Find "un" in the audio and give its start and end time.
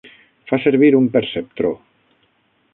1.01-1.05